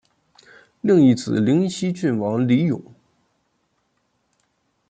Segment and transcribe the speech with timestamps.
[0.81, 2.81] 另一子灵溪郡王李咏。